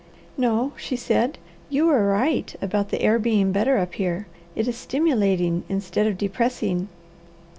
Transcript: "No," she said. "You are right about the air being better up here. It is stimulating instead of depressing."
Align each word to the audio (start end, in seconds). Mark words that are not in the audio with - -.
"No," 0.35 0.71
she 0.77 0.95
said. 0.95 1.37
"You 1.69 1.87
are 1.89 2.07
right 2.07 2.55
about 2.59 2.89
the 2.89 3.03
air 3.03 3.19
being 3.19 3.51
better 3.51 3.77
up 3.77 3.93
here. 3.93 4.25
It 4.55 4.67
is 4.67 4.75
stimulating 4.75 5.63
instead 5.69 6.07
of 6.07 6.17
depressing." 6.17 6.89